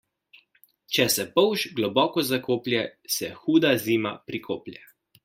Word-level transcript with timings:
Če 0.97 1.03
se 1.15 1.25
polž 1.35 1.65
globoko 1.79 2.23
zakoplje, 2.31 2.81
se 3.17 3.31
huda 3.43 3.75
zima 3.85 4.15
prikoplje. 4.31 4.83